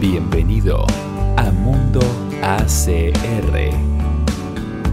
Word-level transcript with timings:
Bienvenido 0.00 0.84
a 1.38 1.50
Mundo 1.50 2.00
ACR. 2.42 3.70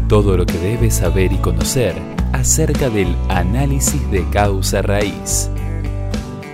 Todo 0.07 0.37
lo 0.37 0.45
que 0.45 0.57
debes 0.57 0.93
saber 0.93 1.33
y 1.33 1.37
conocer 1.39 1.93
acerca 2.31 2.89
del 2.89 3.13
análisis 3.27 4.09
de 4.11 4.23
causa 4.29 4.81
raíz. 4.81 5.49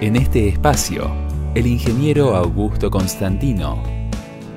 En 0.02 0.16
este 0.16 0.48
espacio, 0.48 1.12
el 1.54 1.68
ingeniero 1.68 2.36
Augusto 2.36 2.90
Constantino 2.90 3.84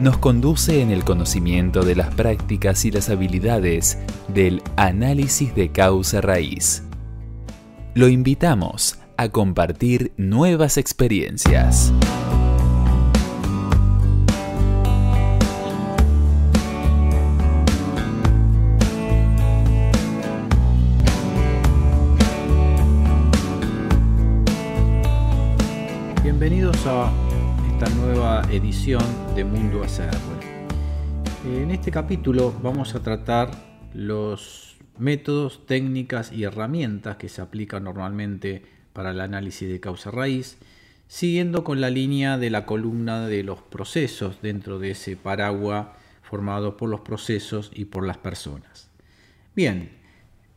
nos 0.01 0.17
conduce 0.17 0.81
en 0.81 0.91
el 0.91 1.05
conocimiento 1.05 1.83
de 1.83 1.95
las 1.95 2.15
prácticas 2.15 2.87
y 2.87 2.91
las 2.91 3.11
habilidades 3.11 3.99
del 4.29 4.63
análisis 4.77 5.55
de 5.55 5.69
causa 5.69 6.23
raíz. 6.23 6.83
Lo 7.93 8.09
invitamos 8.09 8.99
a 9.19 9.29
compartir 9.29 10.15
nuevas 10.17 10.79
experiencias. 10.79 11.93
A 26.85 27.13
esta 27.71 27.89
nueva 27.95 28.43
edición 28.51 29.03
de 29.37 29.45
Mundo 29.45 29.85
ACR. 29.85 30.17
En 31.47 31.71
este 31.71 31.93
capítulo 31.93 32.53
vamos 32.61 32.97
a 32.97 33.03
tratar 33.03 33.51
los 33.95 34.77
métodos, 34.99 35.65
técnicas 35.67 36.33
y 36.33 36.43
herramientas 36.43 37.19
que 37.19 37.29
se 37.29 37.41
aplican 37.41 37.85
normalmente 37.85 38.65
para 38.93 39.13
el 39.13 39.21
análisis 39.21 39.69
de 39.69 39.79
causa 39.79 40.11
raíz, 40.11 40.59
siguiendo 41.07 41.63
con 41.63 41.81
la 41.81 41.91
línea 41.91 42.37
de 42.37 42.51
la 42.51 42.67
columna 42.67 43.29
de 43.29 43.45
los 43.45 43.63
procesos 43.63 44.43
dentro 44.43 44.81
de 44.81 44.91
ese 44.93 45.17
paraguas 45.17 45.89
formado 46.23 46.77
por 46.77 46.89
los 46.89 47.03
procesos 47.03 47.71
y 47.73 47.85
por 47.85 48.05
las 48.05 48.19
personas. 48.19 48.89
Bien, 49.55 49.93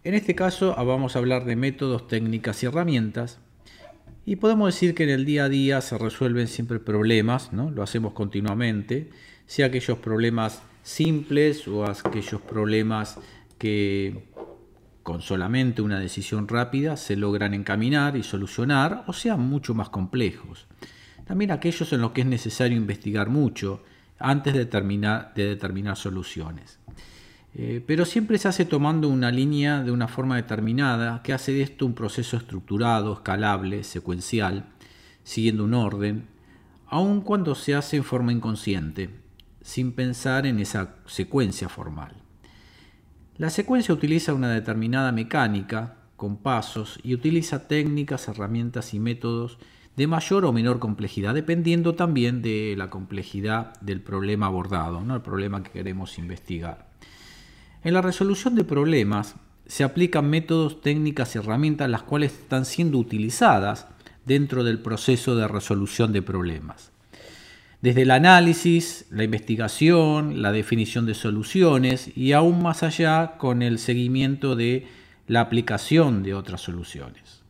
en 0.04 0.16
este 0.16 0.34
caso 0.34 0.74
vamos 0.76 1.16
a 1.16 1.20
hablar 1.20 1.46
de 1.46 1.56
métodos, 1.56 2.08
técnicas 2.08 2.64
y 2.64 2.66
herramientas. 2.66 3.40
Y 4.26 4.38
podemos 4.38 4.74
decir 4.74 4.96
que 4.96 5.04
en 5.04 5.12
el 5.12 5.26
día 5.26 5.46
a 5.46 5.50
día 5.50 5.82
se 5.82 5.98
resuelven 5.98 6.48
siempre 6.48 6.80
problemas, 6.80 7.54
¿no? 7.54 7.70
lo 7.70 7.84
hacemos 7.84 8.14
continuamente, 8.14 9.12
sea 9.46 9.68
aquellos 9.68 10.00
problemas 10.00 10.64
simples 10.82 11.68
o 11.68 11.86
aquellos 11.86 12.42
problemas 12.42 13.20
que 13.60 14.26
con 15.04 15.22
solamente 15.22 15.84
una 15.84 16.00
decisión 16.00 16.48
rápida 16.48 16.98
se 16.98 17.16
logran 17.16 17.54
encaminar 17.54 18.18
y 18.18 18.24
solucionar 18.24 19.04
o 19.06 19.14
sean 19.14 19.42
mucho 19.42 19.76
más 19.76 19.90
complejos. 19.90 20.66
También 21.26 21.52
aquellos 21.52 21.94
en 21.94 22.02
los 22.02 22.12
que 22.12 22.22
es 22.22 22.28
necesario 22.28 22.78
investigar 22.78 23.30
mucho 23.30 23.84
antes 24.18 24.54
de, 24.54 24.60
determinar, 24.60 25.34
de 25.36 25.46
determinar 25.50 25.98
soluciones. 25.98 26.80
Eh, 27.58 27.82
pero 27.88 28.04
siempre 28.04 28.38
se 28.38 28.50
hace 28.50 28.66
tomando 28.66 29.08
una 29.08 29.32
línea 29.32 29.82
de 29.82 29.92
una 29.92 30.10
forma 30.10 30.36
determinada 30.36 31.22
que 31.24 31.32
hace 31.32 31.54
de 31.54 31.62
esto 31.62 31.86
un 31.86 31.94
proceso 31.94 32.36
estructurado, 32.36 33.14
escalable, 33.14 33.86
secuencial, 33.86 34.66
siguiendo 35.24 35.64
un 35.64 35.74
orden, 35.74 36.28
aun 36.88 37.22
cuando 37.22 37.56
se 37.56 37.74
hace 37.74 37.96
en 37.96 38.04
forma 38.04 38.34
inconsciente, 38.34 39.10
sin 39.62 39.94
pensar 39.94 40.46
en 40.46 40.60
esa 40.60 40.96
secuencia 41.06 41.70
formal. 41.70 42.14
La 43.38 43.50
secuencia 43.50 43.94
utiliza 43.94 44.34
una 44.34 44.50
determinada 44.50 45.14
mecánica, 45.14 45.96
con 46.18 46.38
pasos, 46.38 47.00
y 47.04 47.14
utiliza 47.14 47.70
técnicas, 47.70 48.28
herramientas 48.28 48.94
y 48.94 49.00
métodos 49.00 49.60
de 49.96 50.08
mayor 50.08 50.44
o 50.44 50.52
menor 50.52 50.80
complejidad, 50.80 51.34
dependiendo 51.34 51.96
también 51.96 52.42
de 52.42 52.76
la 52.78 52.90
complejidad 52.90 53.80
del 53.80 54.02
problema 54.02 54.48
abordado, 54.48 55.02
¿no? 55.02 55.16
el 55.16 55.22
problema 55.22 55.64
que 55.64 55.72
queremos 55.72 56.18
investigar. 56.18 56.85
En 57.86 57.94
la 57.94 58.02
resolución 58.02 58.56
de 58.56 58.66
problemas 58.66 59.36
se 59.66 59.86
aplican 59.86 60.30
métodos, 60.30 60.82
técnicas 60.82 61.34
y 61.36 61.38
herramientas 61.38 61.90
las 61.90 62.04
cuales 62.04 62.34
están 62.34 62.66
siendo 62.66 62.98
utilizadas 62.98 63.88
dentro 64.26 64.66
del 64.66 64.80
proceso 64.80 65.38
de 65.38 65.48
resolución 65.48 66.12
de 66.12 66.22
problemas 66.22 66.92
desde 67.86 68.02
el 68.02 68.10
análisis, 68.10 69.06
la 69.12 69.24
investigación, 69.24 70.42
la 70.42 70.52
definición 70.52 71.06
de 71.06 71.14
soluciones 71.14 72.10
y 72.18 72.32
aún 72.32 72.64
más 72.64 72.82
allá 72.82 73.38
con 73.38 73.62
el 73.62 73.78
seguimiento 73.78 74.56
de 74.56 74.88
la 75.28 75.42
aplicación 75.42 76.24
de 76.24 76.34
otras 76.34 76.62
soluciones. 76.62 77.44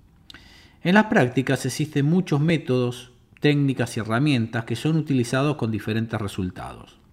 En 0.84 0.96
las 0.96 1.06
prácticas 1.06 1.66
existen 1.66 2.06
muchos 2.06 2.42
métodos, 2.42 3.14
técnicas 3.40 3.96
y 3.96 4.02
herramientas 4.02 4.66
que 4.66 4.76
son 4.76 4.98
utilizados 4.98 5.56
con 5.56 5.72
diferentes 5.72 6.20
resultados 6.20 7.05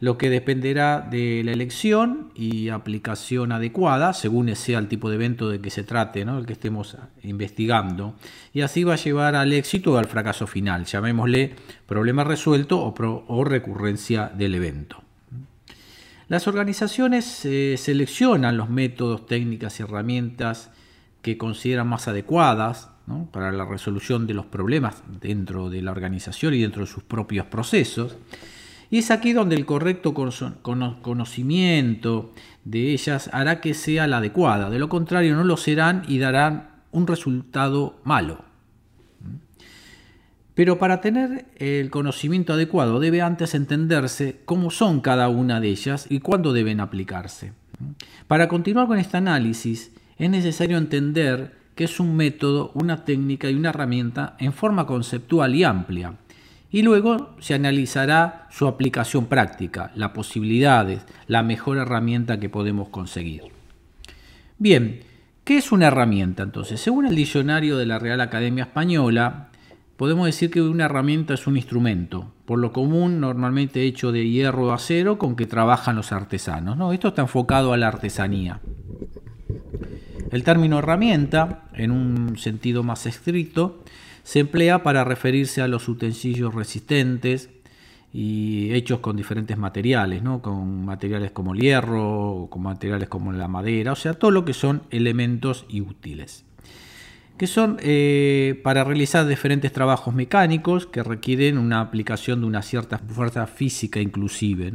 lo 0.00 0.16
que 0.16 0.30
dependerá 0.30 1.00
de 1.00 1.42
la 1.44 1.52
elección 1.52 2.32
y 2.34 2.70
aplicación 2.70 3.52
adecuada, 3.52 4.14
según 4.14 4.54
sea 4.56 4.78
el 4.78 4.88
tipo 4.88 5.10
de 5.10 5.16
evento 5.16 5.50
de 5.50 5.60
que 5.60 5.68
se 5.68 5.84
trate, 5.84 6.24
¿no? 6.24 6.38
el 6.38 6.46
que 6.46 6.54
estemos 6.54 6.96
investigando, 7.22 8.14
y 8.54 8.62
así 8.62 8.82
va 8.82 8.94
a 8.94 8.96
llevar 8.96 9.36
al 9.36 9.52
éxito 9.52 9.92
o 9.92 9.98
al 9.98 10.06
fracaso 10.06 10.46
final, 10.46 10.86
llamémosle 10.86 11.54
problema 11.86 12.24
resuelto 12.24 12.80
o, 12.80 13.44
recurrencia 13.44 14.32
del 14.34 14.54
evento. 14.54 15.02
Las 16.28 16.48
organizaciones 16.48 17.44
eh, 17.44 17.76
seleccionan 17.76 18.56
los 18.56 18.70
métodos, 18.70 19.26
técnicas 19.26 19.78
y 19.80 19.82
herramientas 19.82 20.70
que 21.20 21.36
consideran 21.36 21.88
más 21.88 22.08
adecuadas 22.08 22.88
para 23.32 23.50
la 23.50 23.64
resolución 23.64 24.26
de 24.26 24.34
los 24.34 24.46
problemas 24.46 25.02
dentro 25.20 25.68
de 25.68 25.82
la 25.82 25.90
organización 25.90 26.54
y 26.54 26.62
dentro 26.62 26.82
de 26.82 26.86
sus 26.86 27.02
propios 27.02 27.46
procesos 27.46 28.16
y 28.90 28.98
es 28.98 29.12
aquí 29.12 29.32
donde 29.32 29.54
el 29.54 29.66
correcto 29.66 30.14
conocimiento 30.14 32.32
de 32.64 32.92
ellas 32.92 33.30
hará 33.32 33.60
que 33.60 33.74
sea 33.74 34.08
la 34.08 34.18
adecuada. 34.18 34.68
De 34.68 34.80
lo 34.80 34.88
contrario, 34.88 35.36
no 35.36 35.44
lo 35.44 35.56
serán 35.56 36.02
y 36.08 36.18
darán 36.18 36.70
un 36.90 37.06
resultado 37.06 38.00
malo. 38.02 38.44
Pero 40.54 40.78
para 40.78 41.00
tener 41.00 41.46
el 41.56 41.90
conocimiento 41.90 42.54
adecuado 42.54 42.98
debe 42.98 43.22
antes 43.22 43.54
entenderse 43.54 44.40
cómo 44.44 44.70
son 44.70 45.00
cada 45.00 45.28
una 45.28 45.60
de 45.60 45.68
ellas 45.68 46.06
y 46.10 46.18
cuándo 46.18 46.52
deben 46.52 46.80
aplicarse. 46.80 47.52
Para 48.26 48.48
continuar 48.48 48.88
con 48.88 48.98
este 48.98 49.16
análisis 49.16 49.92
es 50.18 50.28
necesario 50.28 50.76
entender 50.76 51.54
qué 51.76 51.84
es 51.84 52.00
un 52.00 52.16
método, 52.16 52.72
una 52.74 53.04
técnica 53.04 53.48
y 53.48 53.54
una 53.54 53.70
herramienta 53.70 54.34
en 54.40 54.52
forma 54.52 54.86
conceptual 54.86 55.54
y 55.54 55.62
amplia 55.62 56.14
y 56.70 56.82
luego 56.82 57.34
se 57.40 57.54
analizará 57.54 58.46
su 58.50 58.66
aplicación 58.66 59.26
práctica, 59.26 59.90
las 59.94 60.10
posibilidades, 60.10 61.02
la 61.26 61.42
mejor 61.42 61.78
herramienta 61.78 62.38
que 62.38 62.48
podemos 62.48 62.88
conseguir. 62.88 63.42
Bien, 64.58 65.00
¿qué 65.44 65.58
es 65.58 65.72
una 65.72 65.88
herramienta 65.88 66.42
entonces? 66.42 66.80
Según 66.80 67.06
el 67.06 67.16
diccionario 67.16 67.76
de 67.76 67.86
la 67.86 67.98
Real 67.98 68.20
Academia 68.20 68.64
Española, 68.64 69.48
podemos 69.96 70.26
decir 70.26 70.50
que 70.50 70.62
una 70.62 70.84
herramienta 70.84 71.34
es 71.34 71.46
un 71.46 71.56
instrumento, 71.56 72.32
por 72.44 72.58
lo 72.58 72.72
común 72.72 73.20
normalmente 73.20 73.82
hecho 73.82 74.12
de 74.12 74.28
hierro 74.28 74.68
o 74.68 74.72
acero 74.72 75.18
con 75.18 75.34
que 75.34 75.46
trabajan 75.46 75.96
los 75.96 76.12
artesanos. 76.12 76.76
¿no? 76.76 76.92
Esto 76.92 77.08
está 77.08 77.22
enfocado 77.22 77.72
a 77.72 77.76
la 77.76 77.88
artesanía. 77.88 78.60
El 80.30 80.44
término 80.44 80.78
herramienta, 80.78 81.64
en 81.74 81.90
un 81.90 82.38
sentido 82.38 82.84
más 82.84 83.06
estricto, 83.06 83.82
se 84.30 84.38
emplea 84.38 84.84
para 84.84 85.02
referirse 85.02 85.60
a 85.60 85.66
los 85.66 85.88
utensilios 85.88 86.54
resistentes 86.54 87.50
y 88.12 88.72
hechos 88.72 89.00
con 89.00 89.16
diferentes 89.16 89.58
materiales, 89.58 90.22
¿no? 90.22 90.40
con 90.40 90.84
materiales 90.84 91.32
como 91.32 91.52
el 91.52 91.60
hierro, 91.60 92.46
con 92.48 92.62
materiales 92.62 93.08
como 93.08 93.32
la 93.32 93.48
madera, 93.48 93.90
o 93.90 93.96
sea, 93.96 94.14
todo 94.14 94.30
lo 94.30 94.44
que 94.44 94.52
son 94.52 94.82
elementos 94.92 95.66
y 95.68 95.80
útiles, 95.80 96.44
que 97.38 97.48
son 97.48 97.78
eh, 97.80 98.60
para 98.62 98.84
realizar 98.84 99.26
diferentes 99.26 99.72
trabajos 99.72 100.14
mecánicos 100.14 100.86
que 100.86 101.02
requieren 101.02 101.58
una 101.58 101.80
aplicación 101.80 102.42
de 102.42 102.46
una 102.46 102.62
cierta 102.62 102.98
fuerza 102.98 103.48
física 103.48 103.98
inclusive. 103.98 104.72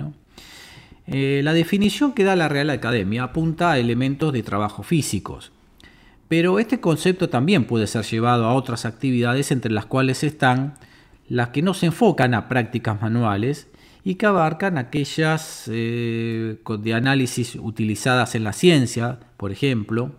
Eh, 1.08 1.40
la 1.46 1.54
definición 1.54 2.12
que 2.12 2.26
da 2.26 2.36
la 2.36 2.50
Real 2.50 2.72
Academia 2.72 3.24
apunta 3.24 3.72
a 3.72 3.80
elementos 3.80 4.34
de 4.34 4.44
trabajo 4.44 4.84
físicos, 4.84 5.54
pero 6.28 6.60
este 6.60 6.80
concepto 6.80 7.30
también 7.30 7.66
puede 7.66 7.88
ser 7.88 8.04
llevado 8.04 8.46
a 8.46 8.54
otras 8.54 8.86
actividades 8.86 9.52
entre 9.52 9.72
las 9.72 9.86
cuales 9.86 10.24
están 10.24 10.76
las 11.28 11.50
que 11.50 11.62
no 11.62 11.74
se 11.74 11.88
enfocan 11.88 12.34
a 12.34 12.48
prácticas 12.48 13.02
manuales 13.02 13.68
y 14.04 14.16
que 14.16 14.26
abarcan 14.26 14.78
aquellas 14.78 15.70
eh, 15.72 16.58
de 16.80 16.94
análisis 16.94 17.56
utilizadas 17.56 18.36
en 18.36 18.44
la 18.44 18.54
ciencia, 18.54 19.20
por 19.38 19.52
ejemplo. 19.52 20.12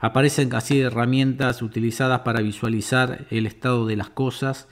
Aparecen 0.00 0.54
así 0.54 0.80
herramientas 0.80 1.62
utilizadas 1.62 2.20
para 2.20 2.42
visualizar 2.42 3.26
el 3.30 3.46
estado 3.46 3.86
de 3.86 3.96
las 3.96 4.10
cosas 4.10 4.68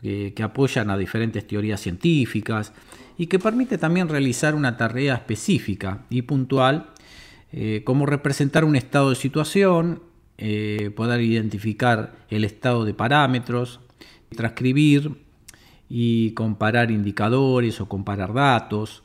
que 0.00 0.42
apoyan 0.42 0.88
a 0.88 0.96
diferentes 0.96 1.46
teorías 1.46 1.80
científicas 1.80 2.72
y 3.18 3.26
que 3.26 3.38
permite 3.38 3.76
también 3.76 4.08
realizar 4.08 4.54
una 4.54 4.78
tarea 4.78 5.14
específica 5.14 6.06
y 6.08 6.22
puntual 6.22 6.89
eh, 7.52 7.82
como 7.84 8.06
representar 8.06 8.64
un 8.64 8.76
estado 8.76 9.10
de 9.10 9.16
situación, 9.16 10.02
eh, 10.38 10.90
poder 10.94 11.20
identificar 11.20 12.14
el 12.30 12.44
estado 12.44 12.84
de 12.84 12.94
parámetros, 12.94 13.80
transcribir 14.30 15.16
y 15.88 16.30
comparar 16.32 16.90
indicadores 16.90 17.80
o 17.80 17.88
comparar 17.88 18.32
datos. 18.32 19.02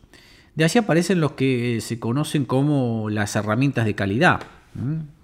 De 0.53 0.63
allí 0.63 0.79
aparecen 0.79 1.19
los 1.19 1.33
que 1.33 1.81
se 1.81 1.99
conocen 1.99 2.45
como 2.45 3.09
las 3.09 3.35
herramientas 3.35 3.85
de 3.85 3.95
calidad, 3.95 4.41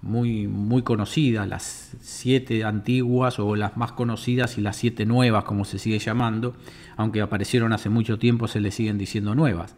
muy, 0.00 0.46
muy 0.46 0.82
conocidas, 0.82 1.46
las 1.46 1.94
siete 2.00 2.64
antiguas 2.64 3.38
o 3.38 3.54
las 3.54 3.76
más 3.76 3.92
conocidas 3.92 4.56
y 4.58 4.62
las 4.62 4.76
siete 4.76 5.04
nuevas, 5.04 5.44
como 5.44 5.64
se 5.64 5.78
sigue 5.78 5.98
llamando, 5.98 6.54
aunque 6.96 7.20
aparecieron 7.20 7.72
hace 7.72 7.88
mucho 7.90 8.18
tiempo, 8.18 8.48
se 8.48 8.60
les 8.60 8.74
siguen 8.74 8.98
diciendo 8.98 9.34
nuevas. 9.34 9.74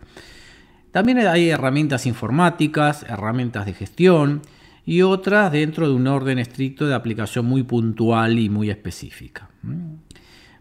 También 0.95 1.19
hay 1.19 1.49
herramientas 1.49 2.07
informáticas, 2.07 3.05
herramientas 3.09 3.67
de 3.67 3.73
gestión 3.73 4.43
y 4.87 5.03
otras 5.03 5.51
dentro 5.51 5.89
de 5.89 5.93
un 5.93 6.07
orden 6.07 6.39
estricto 6.39 6.87
de 6.87 6.95
aplicación 6.95 7.47
muy 7.47 7.65
puntual 7.65 8.39
y 8.39 8.49
muy 8.49 8.71
específica. 8.71 9.49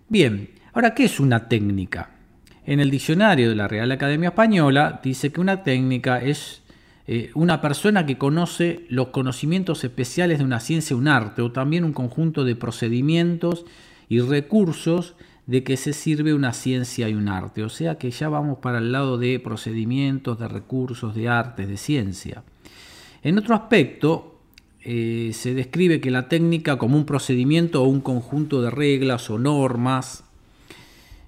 Bien, 0.09 0.50
ahora, 0.74 0.95
¿qué 0.95 1.03
es 1.03 1.19
una 1.19 1.47
técnica? 1.47 2.15
En 2.65 2.80
el 2.80 2.89
diccionario 2.89 3.47
de 3.47 3.56
la 3.56 3.68
Real 3.68 3.91
Academia 3.91 4.30
Española 4.30 5.00
dice 5.03 5.31
que 5.31 5.39
una 5.39 5.62
técnica 5.62 6.18
es 6.18 6.63
eh, 7.06 7.30
una 7.35 7.62
persona 7.62 8.07
que 8.07 8.18
conoce 8.18 8.88
los 8.89 9.09
conocimientos 9.09 9.83
especiales 9.83 10.39
de 10.39 10.45
una 10.45 10.62
ciencia 10.62 10.95
un 10.95 11.09
arte, 11.09 11.44
o 11.44 11.51
también 11.51 11.83
un 11.83 11.94
conjunto 11.94 12.44
de 12.44 12.56
procedimientos 12.56 13.68
y 14.09 14.19
recursos 14.19 15.13
de 15.45 15.63
que 15.63 15.78
se 15.78 15.94
sirve 15.94 16.34
una 16.34 16.54
ciencia 16.54 17.10
y 17.10 17.13
un 17.13 17.28
arte. 17.28 17.63
O 17.63 17.69
sea 17.69 17.98
que 17.98 18.12
ya 18.12 18.30
vamos 18.30 18.60
para 18.60 18.78
el 18.78 18.92
lado 18.92 19.18
de 19.18 19.40
procedimientos, 19.40 20.40
de 20.40 20.48
recursos, 20.48 21.16
de 21.16 21.30
artes, 21.30 21.68
de 21.68 21.78
ciencia. 21.78 22.44
En 23.24 23.38
otro 23.38 23.56
aspecto, 23.56 24.40
eh, 24.81 25.31
se 25.34 25.54
describe 25.54 26.01
que 26.01 26.12
la 26.12 26.28
técnica 26.28 26.78
como 26.78 26.98
un 26.98 27.06
procedimiento 27.06 27.84
o 27.84 27.88
un 27.88 28.01
conjunto 28.01 28.62
de 28.62 28.69
reglas 28.69 29.30
o 29.30 29.40
normas 29.40 30.25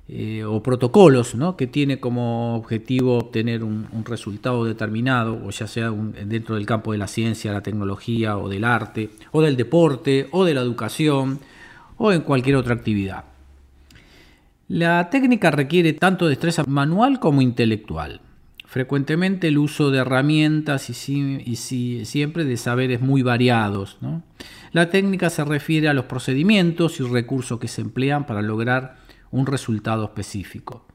eh, 0.08 0.44
o 0.44 0.62
protocolos 0.62 1.36
que 1.58 1.66
tiene 1.66 2.00
como 2.00 2.56
objetivo 2.56 3.18
obtener 3.18 3.64
un, 3.64 3.88
resultado 4.06 4.64
determinado, 4.64 5.42
o 5.44 5.50
ya 5.50 5.66
sea 5.68 5.90
dentro 5.90 6.56
del 6.56 6.66
campo 6.68 6.92
de 6.92 7.00
la 7.00 7.08
ciencia, 7.08 7.52
la 7.52 7.64
tecnología 7.64 8.38
o 8.38 8.48
del 8.48 8.66
arte, 8.66 9.10
o 9.32 9.42
del 9.42 9.58
deporte, 9.58 10.28
o 10.32 10.46
de 10.46 10.54
la 10.54 10.62
educación, 10.62 11.40
o 11.98 12.12
en 12.12 12.22
cualquier 12.22 12.58
otra 12.58 12.76
actividad. 12.76 13.35
La 14.68 15.12
técnica 15.12 15.52
requiere 15.52 15.94
tanto 15.94 16.28
destreza 16.28 16.64
manual 16.68 17.20
como 17.20 17.42
intelectual. 17.42 18.22
Frecuentemente 18.66 19.48
el 19.48 19.60
uso 19.60 19.92
de 19.92 20.00
herramientas 20.00 20.90
y, 20.90 21.56
siempre 22.06 22.46
de 22.46 22.58
saberes 22.58 23.00
muy 23.00 23.22
variados. 23.22 24.00
La 24.72 24.90
técnica 24.90 25.30
se 25.30 25.46
refiere 25.46 25.88
a 25.88 25.94
los 25.94 26.06
procedimientos 26.06 27.00
y 27.00 27.04
recursos 27.04 27.60
que 27.60 27.68
se 27.68 27.82
emplean 27.82 28.26
para 28.26 28.42
lograr 28.42 28.98
un 29.30 29.46
resultado 29.46 30.04
específico. 30.06 30.86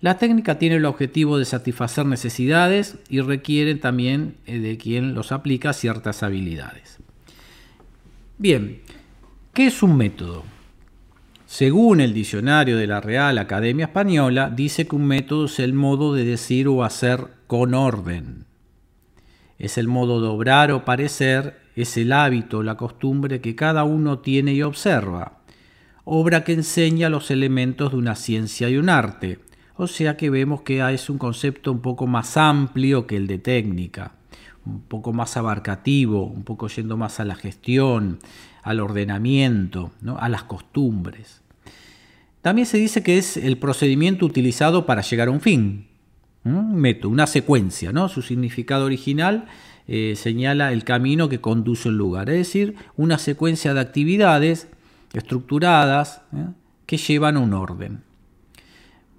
La 0.00 0.16
técnica 0.16 0.58
tiene 0.58 0.76
el 0.76 0.86
objetivo 0.86 1.36
de 1.36 1.44
satisfacer 1.44 2.06
necesidades 2.06 2.96
y 3.10 3.20
requiere 3.20 3.74
también 3.74 4.36
eh, 4.46 4.58
de 4.58 4.78
quien 4.78 5.14
los 5.14 5.32
aplica 5.32 5.74
ciertas 5.74 6.22
habilidades. 6.22 6.98
Bien, 8.38 8.80
¿qué 9.52 9.66
es 9.66 9.82
un 9.82 9.98
método? 9.98 10.44
Según 11.50 12.00
el 12.00 12.14
diccionario 12.14 12.76
de 12.76 12.86
la 12.86 13.00
Real 13.00 13.36
Academia 13.36 13.86
Española, 13.86 14.52
dice 14.54 14.86
que 14.86 14.94
un 14.94 15.04
método 15.04 15.46
es 15.46 15.58
el 15.58 15.72
modo 15.72 16.14
de 16.14 16.24
decir 16.24 16.68
o 16.68 16.84
hacer 16.84 17.26
con 17.48 17.74
orden. 17.74 18.46
Es 19.58 19.76
el 19.76 19.88
modo 19.88 20.22
de 20.22 20.28
obrar 20.28 20.70
o 20.70 20.84
parecer, 20.84 21.58
es 21.74 21.96
el 21.96 22.12
hábito, 22.12 22.62
la 22.62 22.76
costumbre 22.76 23.40
que 23.40 23.56
cada 23.56 23.82
uno 23.82 24.20
tiene 24.20 24.52
y 24.52 24.62
observa. 24.62 25.40
Obra 26.04 26.44
que 26.44 26.52
enseña 26.52 27.08
los 27.08 27.32
elementos 27.32 27.90
de 27.90 27.98
una 27.98 28.14
ciencia 28.14 28.70
y 28.70 28.76
un 28.76 28.88
arte. 28.88 29.40
O 29.74 29.88
sea 29.88 30.16
que 30.16 30.30
vemos 30.30 30.62
que 30.62 30.88
es 30.94 31.10
un 31.10 31.18
concepto 31.18 31.72
un 31.72 31.80
poco 31.80 32.06
más 32.06 32.36
amplio 32.36 33.08
que 33.08 33.16
el 33.16 33.26
de 33.26 33.38
técnica, 33.38 34.12
un 34.64 34.82
poco 34.82 35.12
más 35.12 35.36
abarcativo, 35.36 36.26
un 36.26 36.44
poco 36.44 36.68
yendo 36.68 36.96
más 36.96 37.18
a 37.18 37.24
la 37.24 37.34
gestión, 37.34 38.20
al 38.62 38.78
ordenamiento, 38.78 39.90
¿no? 40.00 40.16
a 40.16 40.28
las 40.28 40.44
costumbres. 40.44 41.39
También 42.42 42.66
se 42.66 42.78
dice 42.78 43.02
que 43.02 43.18
es 43.18 43.36
el 43.36 43.58
procedimiento 43.58 44.24
utilizado 44.24 44.86
para 44.86 45.02
llegar 45.02 45.28
a 45.28 45.30
un 45.30 45.40
fin, 45.40 45.86
un 46.44 46.74
método, 46.76 47.10
una 47.10 47.26
secuencia. 47.26 47.92
¿no? 47.92 48.08
Su 48.08 48.22
significado 48.22 48.86
original 48.86 49.46
eh, 49.86 50.14
señala 50.16 50.72
el 50.72 50.84
camino 50.84 51.28
que 51.28 51.40
conduce 51.40 51.90
al 51.90 51.96
lugar, 51.96 52.30
es 52.30 52.38
decir, 52.38 52.76
una 52.96 53.18
secuencia 53.18 53.74
de 53.74 53.80
actividades 53.80 54.68
estructuradas 55.12 56.22
¿eh? 56.34 56.46
que 56.86 56.96
llevan 56.96 57.36
a 57.36 57.40
un 57.40 57.52
orden. 57.52 58.02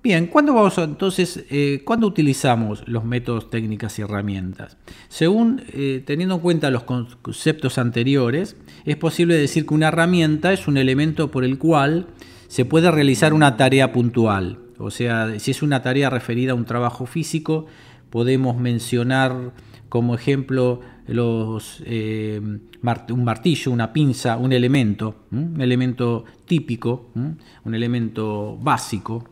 Bien, 0.04 0.26
¿cuándo 0.26 0.56
vamos 0.56 0.80
entonces, 0.80 1.46
eh, 1.52 1.84
cuándo 1.86 2.08
utilizamos 2.08 2.84
los 2.88 3.06
métodos, 3.06 3.52
técnicas 3.52 4.00
y 4.00 4.02
herramientas? 4.02 4.76
Según 5.10 5.62
teniendo 6.06 6.36
en 6.36 6.42
cuenta 6.42 6.72
los 6.72 6.86
conceptos 6.86 7.78
anteriores, 7.78 8.56
es 8.84 8.96
posible 8.96 9.36
decir 9.36 9.68
que 9.68 9.76
una 9.76 9.90
herramienta 9.90 10.54
es 10.54 10.68
un 10.68 10.78
elemento 10.78 11.30
por 11.30 11.44
el 11.44 11.60
cual 11.60 12.08
se 12.52 12.66
puede 12.66 12.92
realizar 12.92 13.34
una 13.34 13.56
tarea 13.56 13.94
puntual. 13.94 14.60
O 14.78 14.92
sea, 14.92 15.40
si 15.40 15.52
es 15.52 15.64
una 15.64 15.82
tarea 15.82 16.10
referida 16.10 16.52
a 16.52 16.56
un 16.56 16.66
trabajo 16.66 17.06
físico, 17.06 17.66
podemos 18.10 18.58
mencionar 18.58 19.54
como 19.88 20.16
ejemplo 20.16 20.82
eh, 21.08 22.42
un 22.44 23.24
martillo, 23.24 23.72
una 23.72 23.94
pinza, 23.94 24.36
un 24.36 24.52
elemento, 24.52 25.28
un 25.32 25.62
elemento 25.62 26.26
típico, 26.44 27.12
un 27.16 27.74
elemento 27.74 28.58
básico. 28.62 29.30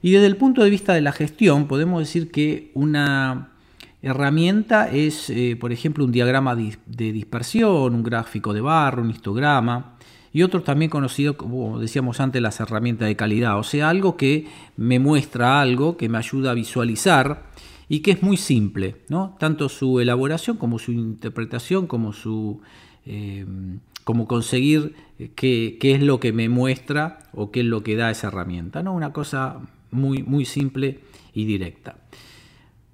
Y 0.00 0.12
desde 0.12 0.26
el 0.26 0.36
punto 0.36 0.62
de 0.62 0.70
vista 0.70 0.94
de 0.94 1.00
la 1.00 1.10
gestión, 1.10 1.66
podemos 1.66 1.98
decir 1.98 2.30
que 2.30 2.70
una 2.74 3.48
herramienta 4.00 4.88
es, 4.88 5.28
eh, 5.30 5.56
por 5.58 5.72
ejemplo, 5.72 6.04
un 6.04 6.12
diagrama 6.12 6.54
de 6.54 7.12
dispersión, 7.12 7.96
un 7.96 8.04
gráfico 8.04 8.52
de 8.52 8.60
barro, 8.60 9.02
un 9.02 9.10
histograma, 9.10 9.96
y 10.32 10.42
otro 10.42 10.62
también 10.62 10.90
conocido, 10.90 11.36
como 11.36 11.78
decíamos 11.78 12.20
antes, 12.20 12.40
las 12.40 12.60
herramientas 12.60 13.08
de 13.08 13.16
calidad, 13.16 13.58
o 13.58 13.62
sea, 13.62 13.88
algo 13.88 14.16
que 14.16 14.46
me 14.76 14.98
muestra 14.98 15.60
algo, 15.60 15.96
que 15.96 16.08
me 16.08 16.18
ayuda 16.18 16.52
a 16.52 16.54
visualizar 16.54 17.50
y 17.88 18.00
que 18.00 18.12
es 18.12 18.22
muy 18.22 18.36
simple, 18.36 18.96
¿no? 19.08 19.36
tanto 19.38 19.68
su 19.68 20.00
elaboración 20.00 20.56
como 20.56 20.78
su 20.78 20.92
interpretación, 20.92 21.86
como 21.86 22.12
su... 22.12 22.60
Eh, 23.06 23.46
como 24.04 24.26
conseguir 24.26 24.94
qué, 25.36 25.76
qué, 25.78 25.92
es 25.92 26.02
lo 26.02 26.18
que 26.18 26.32
me 26.32 26.48
muestra 26.48 27.18
o 27.32 27.52
qué 27.52 27.60
es 27.60 27.66
lo 27.66 27.82
que 27.84 27.96
da 27.96 28.10
esa 28.10 28.28
herramienta. 28.28 28.82
¿no? 28.82 28.92
Una 28.92 29.12
cosa 29.12 29.60
muy, 29.90 30.22
muy 30.22 30.44
simple 30.44 31.00
y 31.32 31.44
directa. 31.44 31.96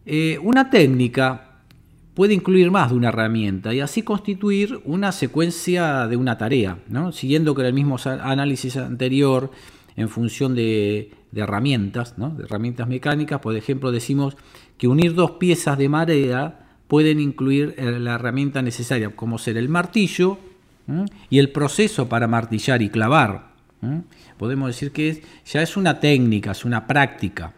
Eh, 0.05 0.39
una 0.43 0.71
técnica 0.71 1.56
puede 2.17 2.33
incluir 2.33 2.71
más 2.71 2.89
de 2.91 2.97
una 2.97 3.11
herramienta 3.11 3.75
y 3.75 3.81
así 3.81 4.01
constituir 4.01 4.81
una 4.87 5.13
secuencia 5.13 6.09
de 6.09 6.17
una 6.17 6.39
tarea, 6.39 6.79
siguiendo 7.13 7.55
con 7.55 7.67
el 7.67 7.75
mismo 7.75 7.99
análisis 8.05 8.79
anterior 8.79 9.51
en 9.97 10.09
función 10.09 10.55
de, 10.55 11.13
herramientas, 11.35 12.15
de 12.17 12.45
herramientas 12.45 12.89
mecánicas. 12.89 13.41
Por 13.41 13.55
ejemplo, 13.55 13.93
decimos 13.93 14.35
que 14.79 14.89
unir 14.89 15.13
dos 15.13 15.33
piezas 15.33 15.77
de 15.77 15.91
madera 15.91 16.67
pueden 16.89 17.21
incluir 17.21 17.75
eh, 17.77 17.99
la 18.01 18.15
herramienta 18.15 18.63
necesaria, 18.63 19.11
como 19.11 19.37
ser 19.37 19.59
el 19.59 19.69
martillo 19.69 20.39
y 21.29 21.39
el 21.39 21.51
proceso 21.51 22.09
para 22.09 22.27
martillar 22.27 22.81
y 22.81 22.89
clavar. 22.89 23.49
Podemos 24.39 24.69
decir 24.69 24.91
que 24.91 25.23
ya 25.45 25.61
es 25.61 25.77
una 25.77 26.01
técnica, 26.01 26.53
es 26.53 26.65
una 26.65 26.87
práctica. 26.87 27.53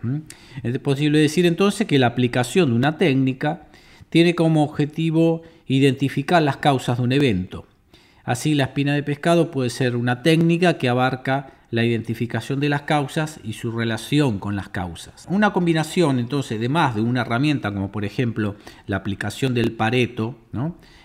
Es 0.65 0.77
posible 0.81 1.21
decir 1.21 1.47
entonces 1.47 1.87
que 1.87 1.99
la 1.99 2.09
aplicación 2.09 2.71
de 2.71 2.75
una 2.75 2.99
técnica 2.99 3.68
tiene 4.11 4.35
como 4.35 4.65
objetivo 4.65 5.43
identificar 5.67 6.43
las 6.43 6.57
causas 6.57 6.99
de 6.99 7.05
un 7.05 7.13
evento. 7.13 7.67
Así 8.25 8.55
la 8.55 8.65
espina 8.65 8.95
de 8.95 9.03
pescado 9.03 9.51
puede 9.51 9.71
ser 9.71 9.97
una 9.97 10.23
técnica 10.23 10.79
que 10.79 10.89
abarca 10.89 11.59
la 11.71 11.85
identificación 11.85 12.61
de 12.61 12.69
las 12.69 12.83
causas 12.83 13.41
y 13.45 13.55
su 13.55 13.71
relación 13.71 14.39
con 14.39 14.57
las 14.57 14.71
causas. 14.71 15.27
Una 15.29 15.53
combinación 15.53 16.19
entonces 16.19 16.59
de 16.61 16.69
más 16.69 16.95
de 16.95 17.03
una 17.03 17.23
herramienta 17.23 17.73
como 17.73 17.93
por 17.93 18.05
ejemplo 18.05 18.57
la 18.87 18.97
aplicación 18.97 19.55
del 19.55 19.73
Pareto, 19.73 20.37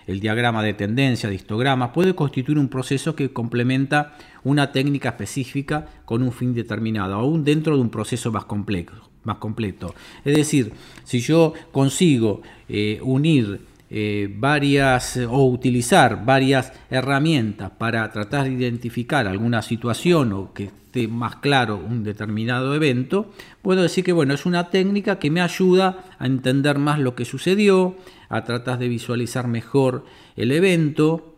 el 0.06 0.20
diagrama 0.20 0.62
de 0.62 0.74
tendencia 0.74 1.28
de 1.28 1.34
histogramas, 1.34 1.90
puede 1.90 2.14
constituir 2.14 2.58
un 2.58 2.68
proceso 2.68 3.14
que 3.14 3.32
complementa 3.32 4.16
una 4.42 4.72
técnica 4.72 5.10
específica 5.10 5.86
con 6.04 6.22
un 6.22 6.32
fin 6.32 6.54
determinado, 6.54 7.14
aún 7.14 7.44
dentro 7.44 7.76
de 7.76 7.82
un 7.82 7.90
proceso 7.90 8.32
más 8.32 8.46
complejo. 8.46 9.13
Más 9.24 9.38
completo. 9.38 9.94
Es 10.24 10.36
decir, 10.36 10.72
si 11.04 11.20
yo 11.20 11.54
consigo 11.72 12.42
eh, 12.68 13.00
unir 13.02 13.60
eh, 13.90 14.32
varias 14.38 15.16
o 15.16 15.46
utilizar 15.46 16.24
varias 16.24 16.72
herramientas 16.90 17.70
para 17.70 18.10
tratar 18.10 18.44
de 18.44 18.52
identificar 18.52 19.26
alguna 19.26 19.62
situación 19.62 20.32
o 20.32 20.52
que 20.52 20.64
esté 20.64 21.08
más 21.08 21.36
claro 21.36 21.76
un 21.76 22.04
determinado 22.04 22.74
evento, 22.74 23.32
puedo 23.62 23.82
decir 23.82 24.04
que 24.04 24.12
bueno, 24.12 24.34
es 24.34 24.46
una 24.46 24.70
técnica 24.70 25.18
que 25.18 25.30
me 25.30 25.40
ayuda 25.40 26.04
a 26.18 26.26
entender 26.26 26.78
más 26.78 26.98
lo 26.98 27.14
que 27.14 27.24
sucedió, 27.24 27.96
a 28.28 28.44
tratar 28.44 28.78
de 28.78 28.88
visualizar 28.88 29.48
mejor 29.48 30.04
el 30.36 30.50
evento, 30.52 31.34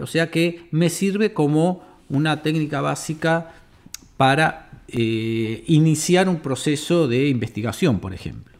o 0.00 0.06
sea 0.06 0.30
que 0.30 0.68
me 0.70 0.90
sirve 0.90 1.32
como 1.32 1.82
una 2.08 2.42
técnica 2.42 2.80
básica 2.80 3.52
para 4.16 4.69
eh, 4.92 5.64
iniciar 5.66 6.28
un 6.28 6.40
proceso 6.40 7.08
de 7.08 7.28
investigación, 7.28 8.00
por 8.00 8.14
ejemplo. 8.14 8.58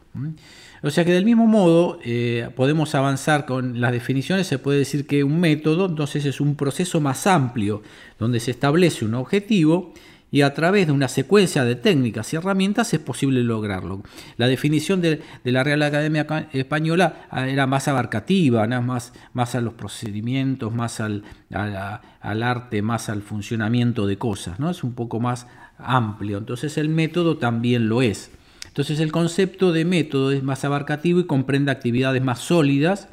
O 0.83 0.91
sea 0.91 1.05
que 1.05 1.13
del 1.13 1.25
mismo 1.25 1.47
modo 1.47 1.99
eh, 2.05 2.49
podemos 2.57 2.95
avanzar 2.95 3.45
con 3.45 3.81
las 3.81 3.93
definiciones, 3.93 4.47
se 4.47 4.59
puede 4.59 4.79
decir 4.79 5.07
que 5.07 5.25
un 5.25 5.39
método 5.39 5.87
entonces 5.87 6.25
es 6.25 6.41
un 6.41 6.57
proceso 6.57 7.01
más 7.01 7.27
amplio, 7.27 7.83
donde 8.19 8.41
se 8.41 8.51
establece 8.51 9.05
un 9.05 9.15
objetivo 9.15 9.93
y 10.31 10.43
a 10.43 10.55
través 10.55 10.87
de 10.87 10.93
una 10.93 11.09
secuencia 11.09 11.65
de 11.65 11.75
técnicas 11.75 12.33
y 12.33 12.37
herramientas 12.37 12.95
es 12.95 13.01
posible 13.01 13.43
lograrlo. 13.43 14.03
La 14.37 14.47
definición 14.47 15.01
de, 15.01 15.21
la 15.45 15.65
Real 15.65 15.83
Academia 15.83 16.49
Española 16.53 17.27
ah, 17.31 17.49
era 17.49 17.67
más 17.67 17.89
abarcativa, 17.89 18.67
más, 18.81 19.13
más 19.33 19.55
a 19.55 19.61
los 19.61 19.75
procedimientos, 19.75 20.73
más 20.73 21.01
al, 21.01 21.25
al, 21.51 22.43
arte, 22.43 22.81
más 22.81 23.09
al 23.09 23.23
funcionamiento 23.23 24.07
de 24.07 24.19
cosas, 24.19 24.61
¿no? 24.61 24.71
es 24.71 24.85
un 24.85 24.95
poco 24.95 25.21
más 25.21 25.47
amplio. 25.85 26.39
Entonces 26.39 26.79
el 26.79 26.89
método 26.89 27.37
también 27.37 27.89
lo 27.89 28.03
es. 28.03 28.31
Entonces 28.67 29.01
el 29.01 29.13
concepto 29.13 29.73
de 29.73 29.85
método 29.85 30.33
es 30.33 30.43
más 30.43 30.65
abarcativo 30.65 31.21
y 31.21 31.25
comprende 31.27 31.73
actividades 31.73 32.23
más 32.23 32.39
sólidas 32.39 33.09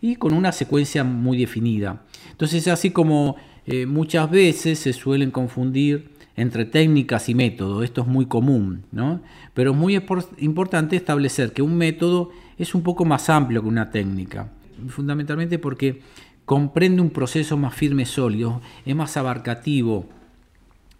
y 0.00 0.16
con 0.16 0.32
una 0.32 0.52
secuencia 0.52 1.04
muy 1.04 1.38
definida. 1.38 2.02
Entonces 2.30 2.68
así 2.68 2.90
como 2.90 3.36
eh, 3.66 3.86
muchas 3.86 4.30
veces 4.30 4.78
se 4.78 4.92
suelen 4.92 5.30
confundir 5.30 6.10
entre 6.36 6.64
técnicas 6.64 7.28
y 7.28 7.34
método. 7.34 7.82
Esto 7.82 8.02
es 8.02 8.06
muy 8.06 8.26
común, 8.26 8.84
¿no? 8.92 9.20
Pero 9.54 9.72
es 9.72 9.76
muy 9.76 10.00
importante 10.38 10.96
establecer 10.96 11.52
que 11.52 11.62
un 11.62 11.76
método 11.76 12.30
es 12.58 12.74
un 12.74 12.82
poco 12.82 13.04
más 13.04 13.28
amplio 13.28 13.62
que 13.62 13.68
una 13.68 13.90
técnica, 13.90 14.50
fundamentalmente 14.88 15.58
porque 15.58 16.02
comprende 16.44 17.00
un 17.02 17.10
proceso 17.10 17.56
más 17.56 17.74
firme 17.74 18.06
sólido, 18.06 18.60
es 18.84 18.96
más 18.96 19.16
abarcativo, 19.16 20.06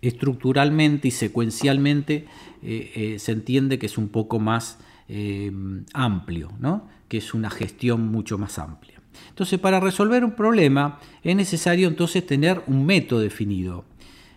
estructuralmente 0.02 1.08
y 1.08 1.10
secuencialmente 1.10 2.26
eh, 2.62 2.92
eh, 2.94 3.18
se 3.18 3.32
entiende 3.32 3.78
que 3.78 3.86
es 3.86 3.98
un 3.98 4.08
poco 4.08 4.38
más 4.38 4.78
eh, 5.08 5.52
amplio, 5.92 6.52
¿no? 6.58 6.88
que 7.08 7.18
es 7.18 7.34
una 7.34 7.50
gestión 7.50 8.08
mucho 8.08 8.38
más 8.38 8.58
amplia. 8.58 9.00
Entonces, 9.28 9.58
para 9.58 9.80
resolver 9.80 10.24
un 10.24 10.32
problema 10.32 11.00
es 11.22 11.34
necesario 11.36 11.88
entonces 11.88 12.24
tener 12.24 12.62
un 12.66 12.86
método 12.86 13.20
definido. 13.20 13.84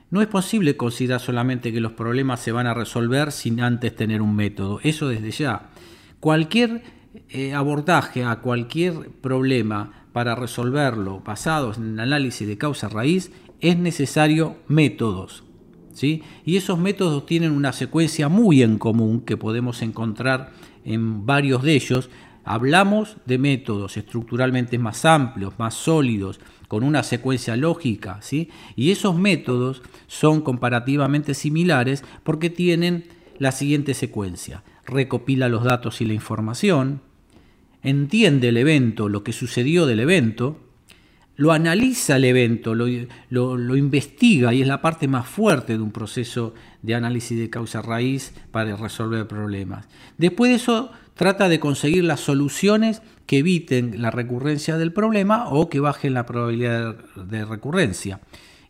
No 0.10 0.22
es 0.22 0.28
posible 0.28 0.76
considerar 0.78 1.20
solamente 1.20 1.72
que 1.72 1.80
los 1.80 1.94
problemas 1.94 2.40
se 2.40 2.52
van 2.52 2.68
a 2.68 2.74
resolver 2.74 3.32
sin 3.32 3.62
antes 3.62 3.96
tener 3.96 4.22
un 4.22 4.36
método. 4.36 4.80
Eso 4.84 5.08
desde 5.08 5.32
ya. 5.32 5.70
Cualquier 6.20 6.84
abordaje 7.56 8.24
a 8.24 8.38
cualquier 8.38 9.10
problema 9.10 10.06
para 10.14 10.36
resolverlo 10.36 11.22
basado 11.22 11.74
en 11.74 12.00
análisis 12.00 12.48
de 12.48 12.58
causa 12.58 12.90
raíz 12.90 13.32
es 13.60 13.78
necesario 13.78 14.58
métodos. 14.68 15.44
Y 16.02 16.24
esos 16.46 16.80
métodos 16.80 17.26
tienen 17.26 17.52
una 17.52 17.74
secuencia 17.74 18.30
muy 18.30 18.64
en 18.64 18.78
común 18.78 19.22
que 19.22 19.38
podemos 19.38 19.82
encontrar 19.82 20.52
en 20.86 21.26
varios 21.26 21.64
de 21.64 21.74
ellos. 21.74 22.10
Hablamos 22.46 23.18
de 23.26 23.38
métodos 23.38 23.96
estructuralmente 23.98 24.78
más 24.78 25.06
amplios, 25.06 25.54
más 25.58 25.76
sólidos, 25.76 26.40
con 26.68 26.84
una 26.84 27.04
secuencia 27.04 27.56
lógica, 27.56 28.18
¿sí? 28.22 28.50
Y 28.76 28.92
esos 28.92 29.16
métodos 29.16 29.82
son 30.08 30.42
comparativamente 30.42 31.36
similares 31.36 32.04
porque 32.24 32.50
tienen 32.50 33.06
la 33.38 33.52
siguiente 33.52 33.94
secuencia. 33.94 34.64
Recopila 34.86 35.50
los 35.50 35.64
datos 35.64 36.02
y 36.02 36.06
la 36.06 36.14
información, 36.14 37.02
entiende 37.84 38.50
el 38.50 38.58
evento, 38.58 39.08
lo 39.08 39.24
que 39.24 39.34
sucedió 39.34 39.86
del 39.86 40.00
evento, 40.00 40.58
lo 41.36 41.52
analiza 41.52 42.18
el 42.18 42.26
evento, 42.26 42.76
lo, 42.76 42.88
lo, 43.30 43.76
investiga 43.76 44.54
y 44.54 44.62
es 44.62 44.68
la 44.68 44.82
parte 44.82 45.08
más 45.08 45.28
fuerte 45.28 45.74
de 45.74 45.82
un 45.82 45.92
proceso 45.92 46.54
de 46.82 46.96
análisis 46.96 47.38
de 47.40 47.50
causa 47.50 47.82
raíz 47.82 48.34
para 48.52 48.76
resolver 48.76 49.28
problemas. 49.28 49.88
Después 50.18 50.52
de 50.52 50.56
eso 50.58 50.92
trata 51.16 51.50
de 51.50 51.60
conseguir 51.60 52.04
las 52.04 52.20
soluciones 52.20 53.02
que 53.26 53.40
eviten 53.40 54.02
la 54.02 54.12
recurrencia 54.12 54.78
del 54.78 54.94
problema 54.94 55.50
o 55.50 55.70
que 55.70 55.80
bajen 55.80 56.14
la 56.14 56.26
probabilidad 56.26 56.98
de 57.16 57.46
recurrencia. 57.46 58.20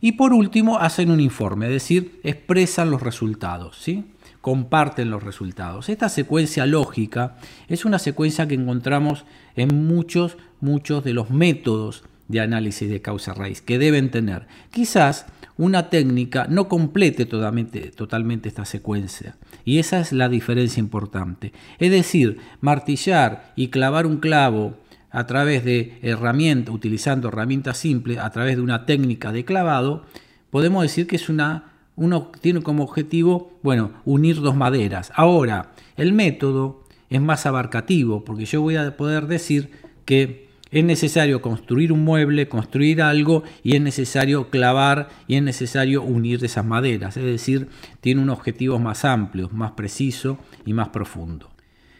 Y 0.00 0.12
por 0.12 0.32
último, 0.32 0.78
hacen 0.78 1.10
un 1.10 1.20
informe, 1.20 1.66
es 1.66 1.72
decir, 1.72 2.20
expresan 2.22 2.90
los 2.90 3.02
resultados, 3.02 3.78
¿sí? 3.78 4.04
comparten 4.42 5.10
los 5.10 5.22
resultados. 5.22 5.88
Esta 5.88 6.10
secuencia 6.10 6.66
lógica 6.66 7.36
es 7.66 7.86
una 7.86 7.98
secuencia 7.98 8.46
que 8.46 8.54
encontramos 8.54 9.24
en 9.56 9.86
muchos, 9.86 10.36
muchos 10.60 11.02
de 11.02 11.14
los 11.14 11.30
métodos 11.30 12.04
de 12.28 12.40
análisis 12.40 12.88
de 12.88 13.02
causa 13.02 13.34
raíz 13.34 13.60
que 13.60 13.78
deben 13.78 14.10
tener. 14.10 14.46
Quizás 14.70 15.26
una 15.56 15.90
técnica 15.90 16.46
no 16.48 16.68
complete 16.68 17.26
totalmente, 17.26 17.90
totalmente 17.90 18.48
esta 18.48 18.64
secuencia. 18.64 19.36
Y 19.64 19.78
esa 19.78 20.00
es 20.00 20.12
la 20.12 20.28
diferencia 20.28 20.80
importante. 20.80 21.52
Es 21.78 21.90
decir, 21.90 22.38
martillar 22.60 23.52
y 23.56 23.68
clavar 23.68 24.06
un 24.06 24.18
clavo 24.18 24.74
a 25.10 25.26
través 25.26 25.64
de 25.64 25.98
herramientas, 26.02 26.74
utilizando 26.74 27.28
herramientas 27.28 27.78
simples, 27.78 28.18
a 28.18 28.30
través 28.30 28.56
de 28.56 28.62
una 28.62 28.84
técnica 28.84 29.30
de 29.30 29.44
clavado, 29.44 30.04
podemos 30.50 30.82
decir 30.82 31.06
que 31.06 31.16
es 31.16 31.28
una, 31.28 31.72
uno 31.94 32.32
tiene 32.40 32.62
como 32.62 32.82
objetivo, 32.82 33.52
bueno, 33.62 33.92
unir 34.04 34.40
dos 34.40 34.56
maderas. 34.56 35.12
Ahora, 35.14 35.70
el 35.96 36.12
método 36.12 36.82
es 37.10 37.20
más 37.20 37.46
abarcativo, 37.46 38.24
porque 38.24 38.44
yo 38.44 38.60
voy 38.60 38.74
a 38.74 38.96
poder 38.96 39.28
decir 39.28 39.70
que 40.04 40.48
es 40.74 40.84
necesario 40.84 41.40
construir 41.40 41.92
un 41.92 42.02
mueble, 42.02 42.48
construir 42.48 43.00
algo 43.00 43.44
y 43.62 43.76
es 43.76 43.80
necesario 43.80 44.50
clavar 44.50 45.08
y 45.28 45.36
es 45.36 45.42
necesario 45.42 46.02
unir 46.02 46.44
esas 46.44 46.64
maderas. 46.64 47.16
Es 47.16 47.24
decir, 47.24 47.68
tiene 48.00 48.20
un 48.20 48.28
objetivo 48.28 48.80
más 48.80 49.04
amplio, 49.04 49.48
más 49.52 49.70
preciso 49.72 50.36
y 50.66 50.72
más 50.72 50.88
profundo. 50.88 51.48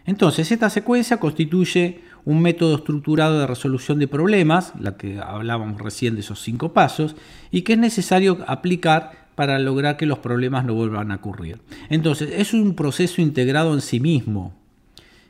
Entonces, 0.07 0.51
esta 0.51 0.71
secuencia 0.71 1.19
constituye 1.19 2.01
un 2.25 2.43
método 2.43 2.75
estructurado 2.75 3.39
de 3.39 3.47
resolución 3.47 4.01
de 4.01 4.09
problemas, 4.09 4.73
la 4.81 4.97
que 4.97 5.21
hablábamos 5.21 5.81
recién 5.81 6.15
de 6.15 6.23
esos 6.23 6.43
cinco 6.43 6.73
pasos, 6.73 7.15
y 7.53 7.63
que 7.63 7.75
es 7.75 7.79
necesario 7.79 8.45
aplicar 8.49 9.29
para 9.37 9.61
lograr 9.61 9.97
que 9.97 10.07
los 10.07 10.19
problemas 10.19 10.65
no 10.65 10.75
vuelvan 10.75 11.13
a 11.13 11.17
ocurrir. 11.17 11.61
Entonces, 11.91 12.31
es 12.37 12.53
un 12.53 12.75
proceso 12.75 13.23
integrado 13.23 13.73
en 13.73 13.81
sí 13.81 14.01
mismo, 14.01 14.53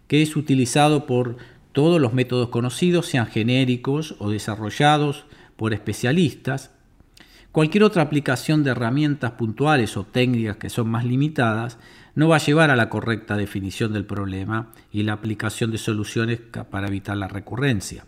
que 0.07 0.23
es 0.23 0.35
utilizado 0.35 1.07
por 1.07 1.37
todos 1.75 2.01
los 2.01 2.15
métodos 2.15 2.49
conocidos, 2.51 3.07
sean 3.07 3.27
genéricos 3.27 4.15
o 4.21 4.31
desarrollados 4.31 5.27
por 5.57 5.75
especialistas, 5.75 6.71
cualquier 7.51 7.83
otra 7.83 8.03
aplicación 8.03 8.63
de 8.63 8.71
herramientas 8.71 9.33
puntuales 9.33 9.97
o 9.97 10.05
técnicas 10.05 10.57
que 10.57 10.71
son 10.71 10.89
más 10.89 11.05
limitadas 11.05 11.79
no 12.15 12.29
va 12.29 12.37
a 12.37 12.39
llevar 12.39 12.71
a 12.71 12.77
la 12.77 12.89
correcta 12.89 13.37
definición 13.37 13.93
del 13.93 14.07
problema 14.07 14.71
y 14.93 15.03
la 15.03 15.15
aplicación 15.15 15.73
de 15.73 15.79
soluciones 15.79 16.39
para 16.71 16.87
evitar 16.87 17.17
la 17.17 17.27
recurrencia. 17.27 18.07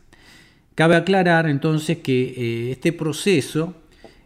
Cabe 0.76 0.94
aclarar 0.94 1.48
entonces 1.48 1.98
que 1.98 2.34
eh, 2.36 2.70
este 2.70 2.92
proceso 2.92 3.74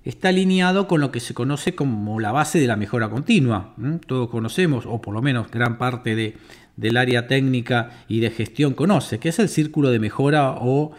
está 0.05 0.29
alineado 0.29 0.87
con 0.87 1.01
lo 1.01 1.11
que 1.11 1.21
se 1.21 1.33
conoce 1.33 1.75
como 1.75 2.21
la 2.21 2.33
base 2.33 2.61
de 2.61 2.67
la 2.67 2.77
mejora 2.77 3.09
continua. 3.09 3.75
Todos 4.07 4.29
conocemos, 4.29 4.85
o 4.87 5.01
por 5.01 5.15
lo 5.15 5.23
menos 5.23 5.51
gran 5.51 5.79
parte 5.79 6.15
de, 6.15 6.37
del 6.81 6.97
área 6.97 7.27
técnica 7.27 7.91
y 8.09 8.21
de 8.21 8.31
gestión 8.31 8.73
conoce, 8.73 9.19
que 9.19 9.29
es 9.29 9.39
el 9.39 9.51
círculo 9.51 9.91
de 9.91 9.99
mejora 9.99 10.53
o 10.53 10.93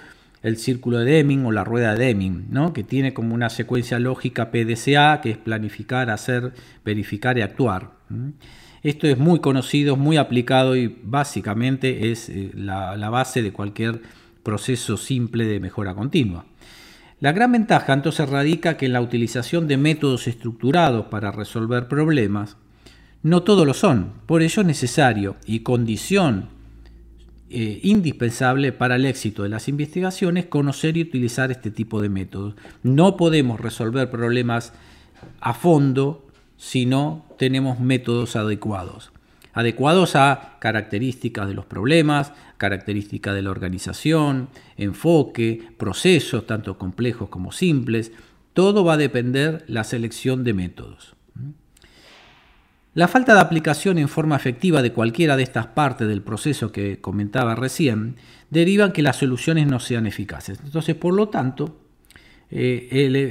el 0.43 0.57
círculo 0.57 0.99
de 0.99 1.11
Deming 1.11 1.45
o 1.45 1.51
la 1.51 1.63
rueda 1.63 1.95
de 1.95 2.05
Deming, 2.05 2.47
¿no? 2.51 2.71
que 2.71 2.83
tiene 2.83 3.13
como 3.13 3.33
una 3.33 3.49
secuencia 3.49 3.97
lógica 3.97 4.51
PDCA, 4.51 5.21
que 5.21 5.31
es 5.31 5.37
planificar, 5.37 6.11
hacer, 6.11 6.53
verificar 6.85 7.37
y 7.37 7.41
actuar. 7.41 7.91
Esto 8.83 9.07
es 9.07 9.17
muy 9.17 9.39
conocido, 9.39 9.97
muy 9.97 10.17
aplicado 10.17 10.75
y 10.75 10.99
básicamente 11.03 12.11
es 12.11 12.29
eh, 12.29 12.51
la, 12.53 12.95
la 12.95 13.09
base 13.09 13.41
de 13.41 13.51
cualquier 13.51 14.01
proceso 14.43 14.97
simple 14.97 15.45
de 15.45 15.59
mejora 15.59 15.95
continua. 15.95 16.45
La 17.19 17.31
gran 17.31 17.51
ventaja 17.51 17.93
entonces 17.93 18.29
radica 18.29 18.77
que 18.77 18.85
en 18.85 18.93
la 18.93 19.01
utilización 19.01 19.67
de 19.67 19.77
métodos 19.77 20.27
estructurados 20.27 21.07
para 21.07 21.31
resolver 21.31 21.87
problemas, 21.87 22.57
no 23.23 23.43
todos 23.43 23.67
lo 23.67 23.73
son, 23.73 24.13
por 24.25 24.41
ello 24.41 24.61
es 24.61 24.67
necesario 24.67 25.35
y 25.45 25.59
condición 25.59 26.49
eh, 27.49 27.81
indispensable 27.83 28.71
para 28.71 28.95
el 28.95 29.05
éxito 29.05 29.43
de 29.43 29.49
las 29.49 29.67
investigaciones 29.67 30.45
conocer 30.45 30.95
y 30.95 31.01
utilizar 31.01 31.51
este 31.51 31.69
tipo 31.69 32.01
de 32.01 32.09
métodos. 32.09 32.55
No 32.81 33.17
podemos 33.17 33.59
resolver 33.59 34.09
problemas 34.09 34.73
a 35.39 35.53
fondo 35.53 36.25
si 36.55 36.85
no 36.85 37.25
tenemos 37.37 37.79
métodos 37.79 38.35
adecuados. 38.35 39.11
Adecuados 39.53 40.15
a 40.15 40.57
características 40.59 41.47
de 41.47 41.53
los 41.53 41.65
problemas, 41.65 42.31
características 42.57 43.35
de 43.35 43.41
la 43.41 43.51
organización, 43.51 44.47
enfoque, 44.77 45.61
procesos 45.77 46.47
tanto 46.47 46.77
complejos 46.77 47.27
como 47.27 47.51
simples. 47.51 48.13
Todo 48.53 48.85
va 48.85 48.93
a 48.93 48.97
depender 48.97 49.65
la 49.67 49.83
selección 49.83 50.43
de 50.43 50.53
métodos. 50.53 51.15
La 52.93 53.07
falta 53.07 53.33
de 53.33 53.39
aplicación 53.39 53.97
en 53.97 54.09
forma 54.09 54.35
efectiva 54.35 54.81
de 54.81 54.91
cualquiera 54.91 55.37
de 55.37 55.43
estas 55.43 55.67
partes 55.67 56.09
del 56.09 56.21
proceso 56.21 56.73
que 56.73 56.99
comentaba 56.99 57.55
recién 57.55 58.17
deriva 58.49 58.91
que 58.91 59.01
las 59.01 59.15
soluciones 59.15 59.65
no 59.67 59.79
sean 59.79 60.07
eficaces. 60.07 60.59
Entonces, 60.61 60.95
por 60.95 61.13
lo 61.13 61.29
tanto, 61.29 61.79
eh, 62.49 62.89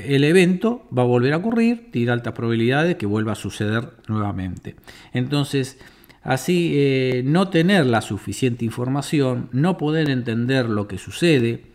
el, 0.09 0.25
evento 0.25 0.89
va 0.97 1.03
a 1.03 1.07
volver 1.07 1.35
a 1.35 1.37
ocurrir, 1.37 1.91
tiene 1.93 2.11
altas 2.11 2.33
probabilidades 2.33 2.97
que 2.97 3.05
vuelva 3.05 3.33
a 3.33 3.35
suceder 3.35 3.91
nuevamente. 4.09 4.77
Entonces, 5.13 5.79
así 6.23 6.73
eh, 6.75 7.23
no 7.27 7.51
tener 7.51 7.85
la 7.85 8.01
suficiente 8.01 8.65
información, 8.65 9.51
no 9.53 9.77
poder 9.77 10.09
entender 10.09 10.71
lo 10.71 10.89
que 10.89 10.97
sucede, 10.97 11.70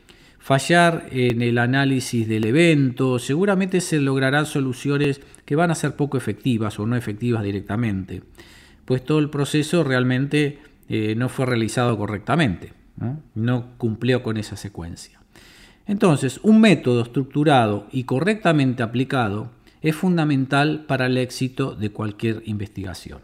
fallar 0.46 1.08
en 1.10 1.42
el 1.42 1.58
análisis 1.58 2.28
del 2.28 2.46
evento, 2.46 3.18
seguramente 3.18 3.82
se 3.82 4.00
lograrán 4.00 4.46
soluciones 4.46 5.20
que 5.44 5.56
van 5.56 5.72
a 5.72 5.76
ser 5.76 5.96
poco 5.96 6.18
efectivas 6.20 6.78
o 6.78 6.86
no 6.86 6.96
efectivas 6.96 7.42
directamente, 7.42 8.22
pues 8.86 9.04
todo 9.04 9.18
el 9.18 9.32
proceso 9.32 9.84
realmente 9.84 10.60
eh, 10.88 11.16
no 11.18 11.30
fue 11.30 11.48
realizado 11.48 11.98
correctamente, 11.98 12.74
¿no? 13.34 13.70
cumplió 13.80 14.22
con 14.22 14.38
esa 14.38 14.56
secuencia. 14.56 15.20
Entonces, 15.88 16.40
un 16.44 16.62
método 16.62 17.02
estructurado 17.02 17.88
y 17.92 18.04
correctamente 18.04 18.84
aplicado 18.84 19.50
es 19.82 19.96
fundamental 19.96 20.86
para 20.86 21.08
el 21.08 21.18
éxito 21.18 21.74
de 21.74 21.90
cualquier 21.90 22.44
investigación. 22.46 23.22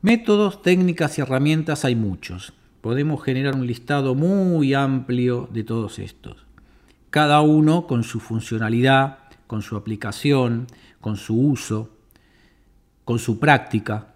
Métodos, 0.00 0.62
técnicas 0.62 1.18
y 1.18 1.20
herramientas 1.20 1.84
hay 1.84 1.96
muchos 1.96 2.54
podemos 2.82 3.22
generar 3.22 3.54
un 3.54 3.66
listado 3.66 4.14
muy 4.14 4.74
amplio 4.74 5.48
de 5.50 5.64
todos 5.64 5.98
estos. 5.98 6.36
Cada 7.08 7.40
uno 7.40 7.86
con 7.86 8.02
su 8.02 8.20
funcionalidad, 8.20 9.18
con 9.46 9.62
su 9.62 9.76
aplicación, 9.76 10.66
con 11.00 11.16
su 11.16 11.38
uso, 11.38 11.96
con 13.04 13.18
su 13.18 13.38
práctica. 13.38 14.08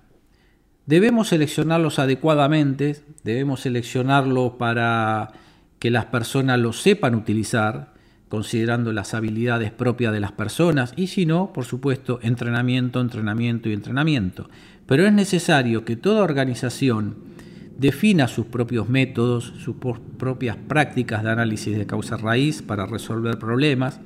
Debemos 0.85 1.29
seleccionarlos 1.29 1.99
adecuadamente, 1.99 3.05
debemos 3.23 3.61
seleccionarlos 3.61 4.53
para 4.53 5.33
que 5.79 5.91
las 5.91 6.07
personas 6.07 6.59
los 6.59 6.81
sepan 6.83 7.15
utilizar, 7.15 7.95
considerando 8.29 8.93
las 8.93 9.15
habilidades 9.15 9.71
propias 9.71 10.13
de 10.13 10.21
las 10.21 10.33
personas 10.33 10.93
y 10.97 11.07
si 11.07 11.27
no, 11.27 11.53
por 11.53 11.65
supuesto, 11.65 12.19
entrenamiento, 12.23 13.01
entrenamiento 13.01 13.69
y 13.69 13.75
entrenamiento. 13.75 14.49
Pero 14.87 15.07
es 15.07 15.13
necesario 15.13 15.85
que 15.85 15.95
toda 15.95 16.25
organización 16.25 17.36
defina 17.79 18.29
sus 18.29 18.47
propios 18.47 18.89
métodos, 18.89 19.53
sus 19.59 19.77
propias 20.19 20.57
prácticas 20.57 21.23
de 21.23 21.31
análisis 21.31 21.77
de 21.77 21.87
causa 21.87 22.17
raíz 22.17 22.63
para 22.63 22.87
resolver 22.87 23.39
problemas, 23.39 24.01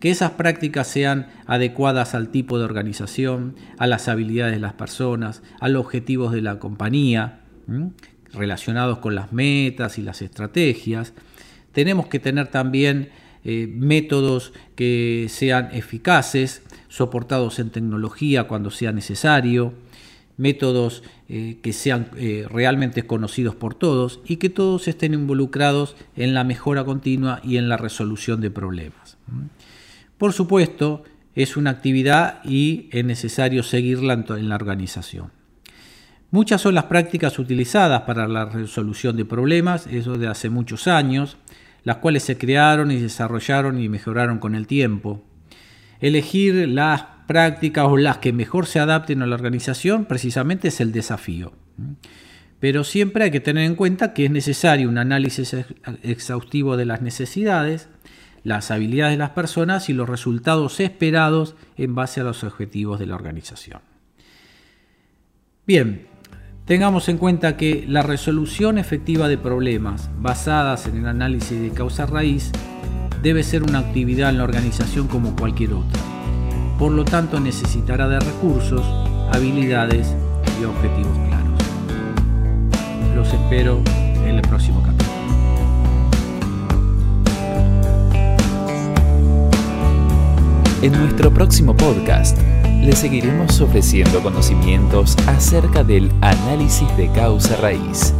que 0.00 0.10
esas 0.10 0.32
prácticas 0.32 0.86
sean 0.86 1.28
adecuadas 1.46 2.14
al 2.14 2.28
tipo 2.28 2.58
de 2.58 2.64
organización, 2.64 3.56
a 3.78 3.86
las 3.86 4.08
habilidades 4.08 4.54
de 4.54 4.60
las 4.60 4.74
personas, 4.74 5.42
a 5.60 5.68
los 5.68 5.80
objetivos 5.80 6.32
de 6.32 6.42
la 6.42 6.58
compañía, 6.58 7.40
relacionados 8.32 8.98
con 8.98 9.14
las 9.14 9.32
metas 9.32 9.98
y 9.98 10.02
las 10.02 10.20
estrategias. 10.20 11.14
Tenemos 11.72 12.08
que 12.08 12.18
tener 12.18 12.48
también 12.48 13.08
eh, 13.44 13.66
métodos 13.68 14.52
que 14.74 15.26
sean 15.30 15.70
eficaces, 15.72 16.62
soportados 16.88 17.58
en 17.58 17.70
tecnología 17.70 18.44
cuando 18.44 18.70
sea 18.70 18.92
necesario, 18.92 19.72
métodos 20.36 21.02
eh, 21.28 21.58
que 21.62 21.72
sean 21.72 22.10
eh, 22.16 22.46
realmente 22.50 23.06
conocidos 23.06 23.54
por 23.54 23.74
todos 23.74 24.20
y 24.26 24.36
que 24.36 24.50
todos 24.50 24.88
estén 24.88 25.14
involucrados 25.14 25.96
en 26.16 26.34
la 26.34 26.44
mejora 26.44 26.84
continua 26.84 27.40
y 27.42 27.56
en 27.56 27.68
la 27.68 27.76
resolución 27.76 28.40
de 28.40 28.50
problemas. 28.50 29.16
Por 30.18 30.32
supuesto, 30.32 31.04
es 31.34 31.56
una 31.56 31.70
actividad 31.70 32.40
y 32.44 32.88
es 32.92 33.04
necesario 33.04 33.62
seguirla 33.62 34.14
en 34.14 34.48
la 34.48 34.54
organización. 34.54 35.30
Muchas 36.30 36.60
son 36.60 36.74
las 36.74 36.84
prácticas 36.84 37.38
utilizadas 37.38 38.02
para 38.02 38.26
la 38.26 38.46
resolución 38.46 39.16
de 39.16 39.24
problemas, 39.24 39.86
eso 39.86 40.18
de 40.18 40.26
hace 40.26 40.50
muchos 40.50 40.88
años, 40.88 41.36
las 41.84 41.98
cuales 41.98 42.24
se 42.24 42.36
crearon 42.36 42.90
y 42.90 42.96
desarrollaron 42.96 43.80
y 43.80 43.88
mejoraron 43.88 44.38
con 44.38 44.54
el 44.54 44.66
tiempo. 44.66 45.22
Elegir 46.00 46.68
las 46.68 47.04
prácticas 47.26 47.86
o 47.86 47.96
las 47.96 48.18
que 48.18 48.32
mejor 48.32 48.66
se 48.66 48.78
adapten 48.78 49.22
a 49.22 49.26
la 49.26 49.34
organización 49.34 50.04
precisamente 50.04 50.68
es 50.68 50.80
el 50.80 50.92
desafío. 50.92 51.52
Pero 52.60 52.84
siempre 52.84 53.24
hay 53.24 53.30
que 53.30 53.40
tener 53.40 53.64
en 53.64 53.74
cuenta 53.74 54.14
que 54.14 54.24
es 54.24 54.30
necesario 54.30 54.88
un 54.88 54.98
análisis 54.98 55.54
exhaustivo 56.02 56.76
de 56.76 56.86
las 56.86 57.02
necesidades, 57.02 57.88
las 58.44 58.70
habilidades 58.70 59.14
de 59.14 59.18
las 59.18 59.30
personas 59.30 59.88
y 59.88 59.92
los 59.92 60.08
resultados 60.08 60.80
esperados 60.80 61.56
en 61.76 61.94
base 61.94 62.20
a 62.20 62.24
los 62.24 62.44
objetivos 62.44 62.98
de 62.98 63.06
la 63.06 63.14
organización. 63.14 63.80
Bien, 65.66 66.06
tengamos 66.64 67.08
en 67.08 67.18
cuenta 67.18 67.56
que 67.56 67.84
la 67.86 68.02
resolución 68.02 68.78
efectiva 68.78 69.28
de 69.28 69.36
problemas 69.36 70.08
basadas 70.18 70.86
en 70.86 70.98
el 70.98 71.06
análisis 71.06 71.60
de 71.60 71.72
causa 71.72 72.06
raíz 72.06 72.52
debe 73.22 73.42
ser 73.42 73.64
una 73.64 73.80
actividad 73.80 74.30
en 74.30 74.38
la 74.38 74.44
organización 74.44 75.08
como 75.08 75.34
cualquier 75.34 75.72
otra 75.72 76.15
por 76.78 76.92
lo 76.92 77.04
tanto 77.04 77.40
necesitará 77.40 78.06
de 78.08 78.20
recursos, 78.20 78.82
habilidades 79.32 80.14
y 80.60 80.64
objetivos 80.64 81.16
claros. 81.28 81.60
Los 83.14 83.32
espero 83.32 83.80
en 84.24 84.36
el 84.36 84.42
próximo 84.42 84.82
capítulo. 84.82 85.06
En 90.82 90.92
nuestro 90.92 91.32
próximo 91.32 91.74
podcast 91.74 92.38
le 92.82 92.92
seguiremos 92.92 93.60
ofreciendo 93.60 94.22
conocimientos 94.22 95.16
acerca 95.26 95.82
del 95.82 96.12
análisis 96.20 96.94
de 96.96 97.10
causa 97.10 97.56
raíz. 97.56 98.12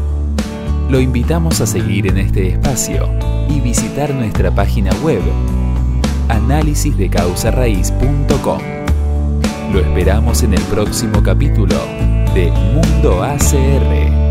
Lo 0.88 0.98
invitamos 0.98 1.60
a 1.60 1.66
seguir 1.66 2.06
en 2.06 2.16
este 2.16 2.48
espacio 2.48 3.08
y 3.48 3.60
visitar 3.60 4.14
nuestra 4.14 4.50
página 4.52 4.90
web 5.04 5.20
análisisdecausarraíz.com. 6.28 8.60
Lo 9.72 9.80
esperamos 9.80 10.42
en 10.42 10.54
el 10.54 10.62
próximo 10.62 11.22
capítulo 11.22 11.76
de 12.34 12.50
Mundo 12.50 13.22
ACR. 13.22 14.25